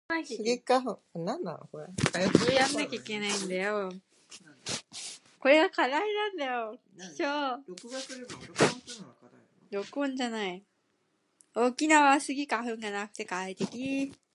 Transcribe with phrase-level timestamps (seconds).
[0.09, 0.43] 沖
[11.89, 14.13] 縄はスギ花粉がなくて快適